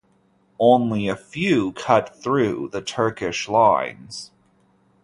[0.59, 4.31] Only a few cut through the Turkish lines.